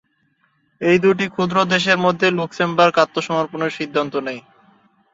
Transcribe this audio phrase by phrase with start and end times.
[0.81, 4.41] এই দুটি ক্ষুদ্র দেশের মধ্যে লুক্সেমবার্গ আত্মসমর্পণের সিদ্ধান্ত নেয়।